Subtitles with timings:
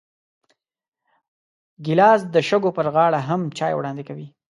[1.85, 4.27] ګیلاس د شګو پر غاړه هم چای وړاندې کوي.